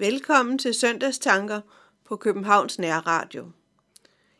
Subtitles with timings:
[0.00, 1.60] Velkommen til Søndagstanker
[2.04, 3.50] på Københavns Nærradio.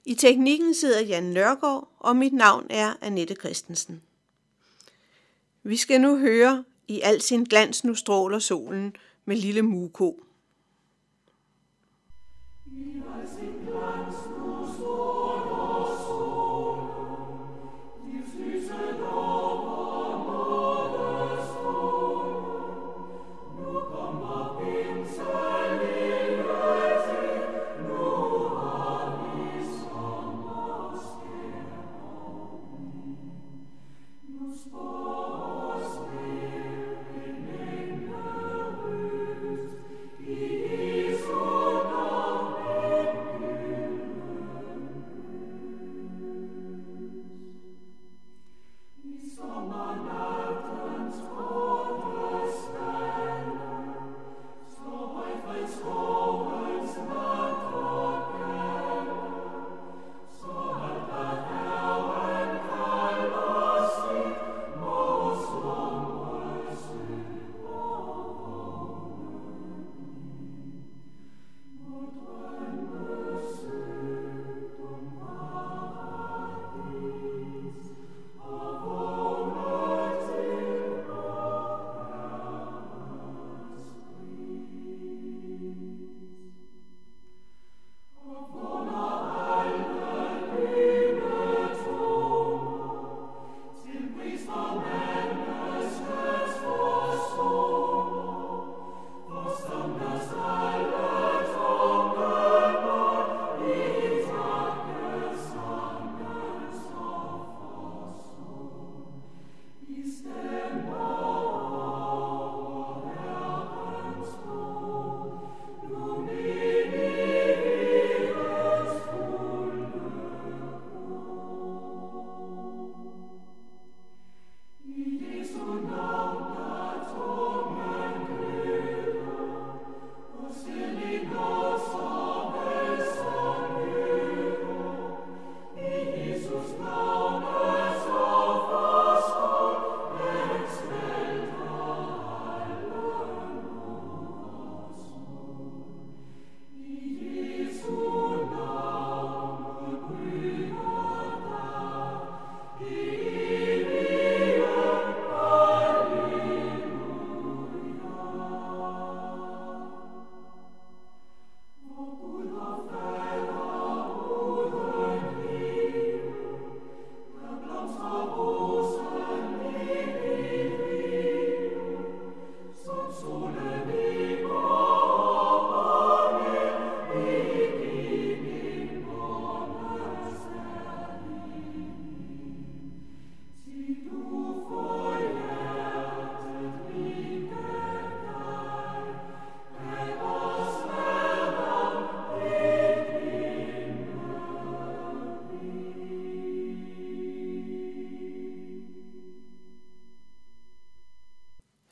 [0.04, 4.02] I teknikken sidder Jan Nørgaard, og mit navn er Annette Christensen.
[5.62, 10.22] Vi skal nu høre I al sin glans nu stråler solen med lille Muko.
[12.66, 13.02] I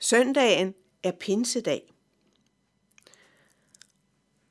[0.09, 1.93] Søndagen er pinsedag.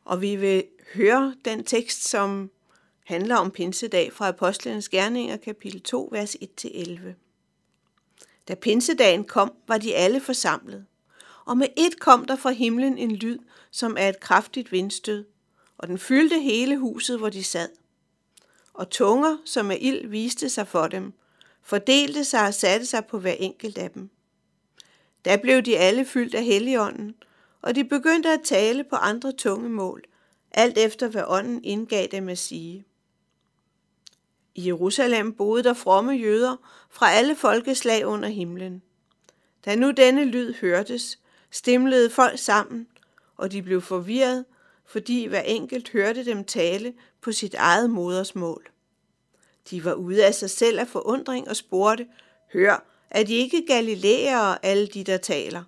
[0.05, 0.63] Og vi vil
[0.93, 2.51] høre den tekst, som
[3.05, 6.99] handler om pinsedag fra Apostlenes Gerninger, kapitel 2, vers 1-11.
[8.47, 10.85] Da pinsedagen kom, var de alle forsamlet,
[11.45, 13.39] og med et kom der fra himlen en lyd,
[13.71, 15.25] som er et kraftigt vindstød,
[15.77, 17.69] og den fyldte hele huset, hvor de sad.
[18.73, 21.13] Og tunger, som er ild, viste sig for dem,
[21.63, 24.09] fordelte sig og satte sig på hver enkelt af dem.
[25.25, 27.15] Da blev de alle fyldt af Helligånden,
[27.61, 30.03] og de begyndte at tale på andre tunge mål,
[30.51, 32.85] alt efter hvad ånden indgav dem at sige.
[34.55, 36.55] I Jerusalem boede der fromme jøder
[36.89, 38.81] fra alle folkeslag under himlen.
[39.65, 41.19] Da nu denne lyd hørtes,
[41.51, 42.87] stemlede folk sammen,
[43.37, 44.45] og de blev forvirret,
[44.85, 48.67] fordi hver enkelt hørte dem tale på sit eget modersmål.
[49.69, 52.07] De var ude af sig selv af forundring og spurgte,
[52.53, 55.63] Hør, er de ikke galilæere, alle de, der taler?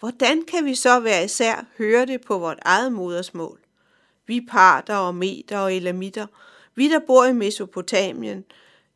[0.00, 3.58] Hvordan kan vi så være især høre det på vort eget modersmål?
[4.26, 6.26] Vi parter og meter og elamitter,
[6.74, 8.44] vi der bor i Mesopotamien,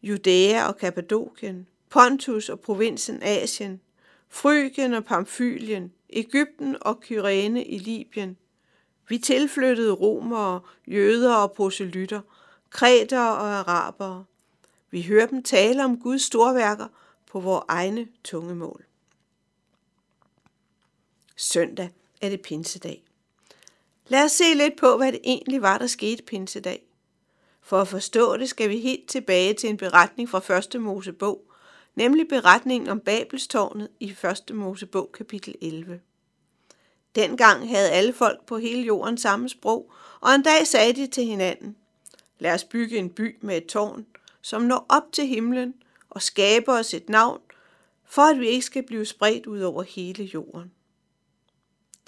[0.03, 3.81] Judæa og Kappadokien, Pontus og provinsen Asien,
[4.29, 8.37] Frygien og Pamfylien, Ægypten og Kyrene i Libyen.
[9.09, 12.21] Vi tilflyttede romere, jøder og proselytter,
[12.71, 14.25] kreter og arabere.
[14.91, 16.87] Vi hører dem tale om Guds storværker–
[17.35, 18.85] på vores egne tungemål.
[21.37, 21.91] Søndag
[22.21, 23.05] er det pinsedag.
[24.07, 26.83] Lad os se lidt på, hvad det egentlig var, der skete pinsedag.
[27.61, 31.43] For at forstå det, skal vi helt tilbage til en beretning fra første Mosebog,
[31.95, 36.01] nemlig beretningen om Babelstårnet i første Mosebog kapitel 11.
[37.15, 41.25] Dengang havde alle folk på hele jorden samme sprog, og en dag sagde de til
[41.25, 41.77] hinanden,
[42.39, 44.07] lad os bygge en by med et tårn,
[44.43, 45.75] som når op til himlen
[46.15, 47.41] og skabe os et navn,
[48.05, 50.73] for at vi ikke skal blive spredt ud over hele jorden.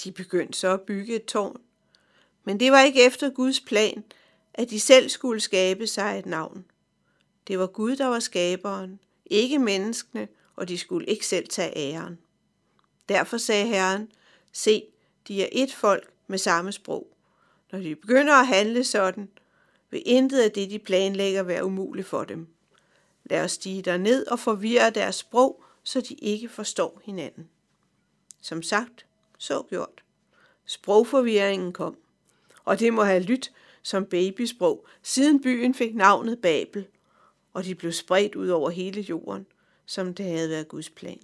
[0.04, 1.60] De begyndte så at bygge et tårn,
[2.44, 4.04] men det var ikke efter Guds plan,
[4.54, 6.64] at de selv skulle skabe sig et navn.
[7.48, 12.18] Det var Gud, der var skaberen, ikke menneskene, og de skulle ikke selv tage æren.
[13.08, 14.12] Derfor sagde Herren,
[14.52, 14.82] se,
[15.28, 17.16] de er et folk med samme sprog.
[17.72, 19.28] Når de begynder at handle sådan,
[19.90, 22.55] vil intet af det, de planlægger, være umuligt for dem.
[23.30, 27.48] Lad os stige ned og forvirre deres sprog, så de ikke forstår hinanden.
[28.40, 29.06] Som sagt,
[29.38, 30.02] så gjort.
[30.66, 31.96] Sprogforvirringen kom,
[32.64, 33.52] og det må have lyttet
[33.82, 36.86] som babysprog, siden byen fik navnet Babel,
[37.54, 39.46] og de blev spredt ud over hele jorden,
[39.86, 41.20] som det havde været Guds plan.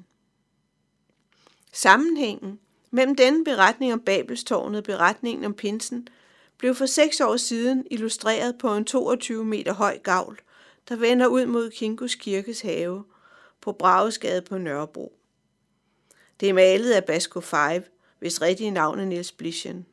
[1.73, 2.61] Sammenhængen
[2.91, 6.09] mellem denne beretning om Babelstårnet og beretningen om pinsen
[6.59, 10.39] blev for seks år siden illustreret på en 22 meter høj gavl,
[10.89, 13.05] der vender ud mod Kinkus Kirkes have
[13.61, 15.19] på Bragesgade på Nørrebro.
[16.41, 17.85] Det er malet af Basco 5,
[18.19, 19.87] hvis rigtige navn er Niels Blischen.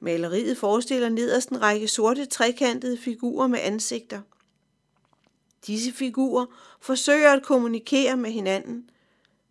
[0.00, 4.20] Maleriet forestiller nederst en række sorte trekantede figurer med ansigter.
[5.66, 6.46] Disse figurer
[6.80, 8.90] forsøger at kommunikere med hinanden,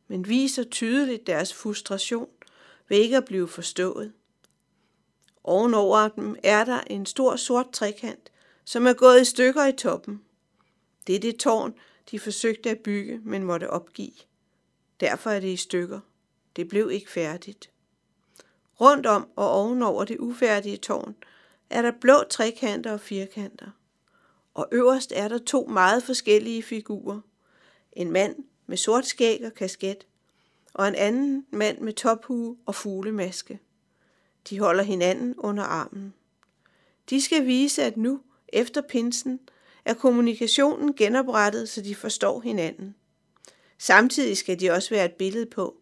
[0.08, 2.30] men viser tydeligt deres frustration
[2.88, 4.14] ved ikke at blive forstået.
[5.44, 8.32] Ovenover dem er der en stor sort trekant,
[8.70, 10.22] som er gået i stykker i toppen.
[11.08, 11.74] Det er det tårn,
[12.12, 14.12] de forsøgte at bygge, men måtte opgive.
[15.00, 16.00] Derfor er det i stykker.
[16.56, 17.72] Det blev ikke færdigt.
[18.82, 21.16] Rundt om og ovenover det ufærdige tårn
[21.70, 23.70] er der blå trekanter og firkanter.
[24.54, 27.20] Og øverst er der to meget forskellige figurer.
[27.94, 28.36] En mand
[28.66, 30.08] med sort skæg og kasket,
[30.74, 33.60] og en anden mand med tophue og fuglemaske.
[34.50, 36.14] De holder hinanden under armen.
[37.10, 38.22] De skal vise, at nu,
[38.54, 39.40] efter pinsen,
[39.86, 42.96] er kommunikationen genoprettet, så de forstår hinanden.
[43.78, 45.76] Samtidig skal de også være et billede på,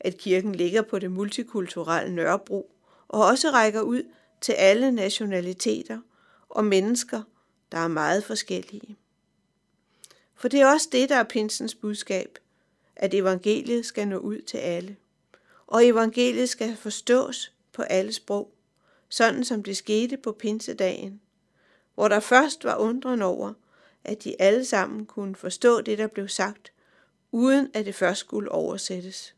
[0.00, 2.70] at kirken ligger på det multikulturelle Nørrebro
[3.08, 4.02] og også rækker ud
[4.40, 6.00] til alle nationaliteter
[6.48, 7.22] og mennesker,
[7.72, 8.96] der er meget forskellige.
[10.34, 12.38] For det er også det, der er pinsens budskab,
[12.96, 14.96] at evangeliet skal nå ud til alle.
[15.66, 18.54] Og evangeliet skal forstås på alle sprog,
[19.08, 21.20] sådan som det skete på pinsedagen,
[21.94, 23.52] hvor der først var undren over,
[24.04, 26.72] at de alle sammen kunne forstå det, der blev sagt,
[27.32, 29.34] uden at det først skulle oversættes.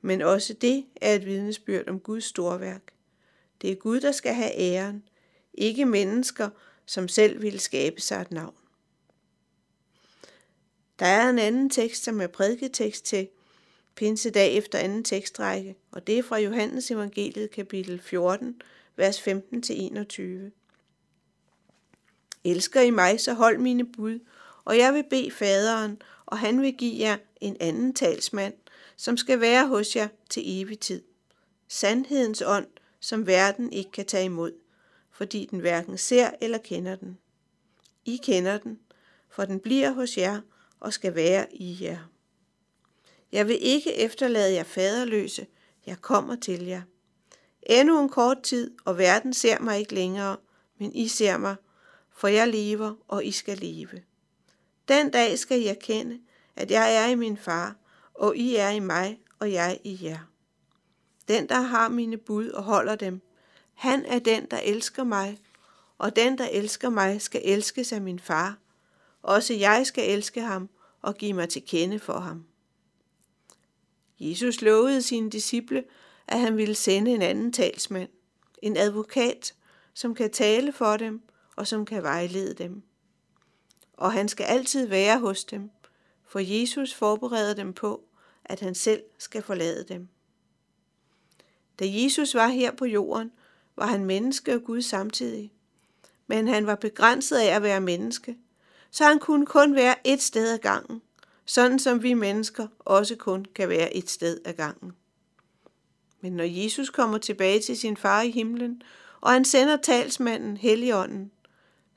[0.00, 2.82] Men også det er et vidnesbyrd om Guds storværk.
[3.62, 5.04] Det er Gud, der skal have æren,
[5.54, 6.50] ikke mennesker,
[6.86, 8.54] som selv ville skabe sig et navn.
[10.98, 13.28] Der er en anden tekst, som er prædiketekst til
[13.94, 18.62] pinsedag efter anden tekstrække, og det er fra Johannes evangeliet kapitel 14,
[18.96, 20.50] vers 15-21.
[22.44, 24.18] Elsker I mig, så hold mine bud,
[24.64, 28.54] og jeg vil bede faderen, og han vil give jer en anden talsmand,
[28.96, 31.02] som skal være hos jer til evig tid.
[31.68, 32.66] Sandhedens ånd,
[33.00, 34.52] som verden ikke kan tage imod,
[35.10, 37.18] fordi den hverken ser eller kender den.
[38.04, 38.78] I kender den,
[39.30, 40.40] for den bliver hos jer
[40.80, 41.98] og skal være i jer.
[43.32, 45.46] Jeg vil ikke efterlade jer faderløse,
[45.86, 46.82] jeg kommer til jer.
[47.62, 50.36] Endnu en kort tid, og verden ser mig ikke længere,
[50.78, 51.56] men I ser mig,
[52.18, 54.02] for jeg lever, og I skal leve.
[54.88, 56.20] Den dag skal I erkende,
[56.56, 57.76] at jeg er i min far,
[58.14, 60.18] og I er i mig, og jeg i jer.
[61.28, 63.20] Den, der har mine bud og holder dem,
[63.74, 65.38] han er den, der elsker mig,
[65.98, 68.58] og den, der elsker mig, skal elskes af min far.
[69.22, 70.68] Også jeg skal elske ham
[71.02, 72.44] og give mig til kende for ham.
[74.20, 75.84] Jesus lovede sine disciple,
[76.26, 78.08] at han ville sende en anden talsmand,
[78.62, 79.54] en advokat,
[79.94, 81.22] som kan tale for dem
[81.58, 82.82] og som kan vejlede dem.
[83.92, 85.70] Og han skal altid være hos dem,
[86.26, 88.04] for Jesus forbereder dem på,
[88.44, 90.08] at han selv skal forlade dem.
[91.78, 93.32] Da Jesus var her på jorden,
[93.76, 95.52] var han menneske og Gud samtidig.
[96.26, 98.36] Men han var begrænset af at være menneske,
[98.90, 101.02] så han kunne kun være et sted ad gangen,
[101.44, 104.92] sådan som vi mennesker også kun kan være et sted ad gangen.
[106.20, 108.82] Men når Jesus kommer tilbage til sin far i himlen,
[109.20, 111.32] og han sender talsmanden Helligånden,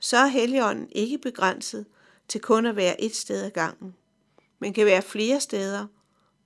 [0.02, 1.86] så er Helligånden ikke begrænset
[2.28, 3.94] til kun at være et sted ad gangen,
[4.58, 5.86] men kan være flere steder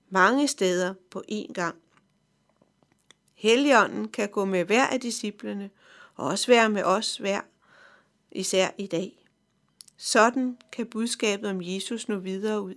[0.08, 1.76] mange steder på én gang.
[3.34, 5.70] Helligånden kan gå med hver af disciplene,
[6.14, 7.40] og også være med os hver,
[8.30, 9.26] især i dag.
[9.96, 12.74] Sådan kan budskabet om Jesus nå videre ud,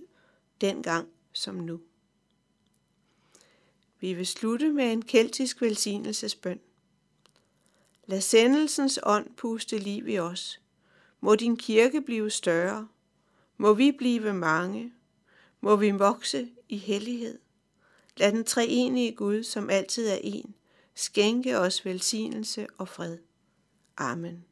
[0.60, 1.80] dengang som nu.
[4.00, 6.60] Vi vil slutte med en keltisk velsignelsesbøn.
[8.06, 10.60] Lad sendelsens ånd puste liv i os.
[11.20, 12.88] Må din kirke blive større.
[13.56, 14.92] Må vi blive mange.
[15.60, 17.38] Må vi vokse i hellighed.
[18.16, 20.54] Lad den treenige Gud, som altid er en,
[20.94, 23.18] skænke os velsignelse og fred.
[23.96, 24.44] Amen.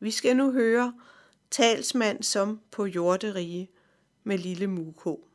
[0.00, 0.94] Vi skal nu høre
[1.50, 3.70] talsmand som på jorderige
[4.24, 5.29] med lille Mukko.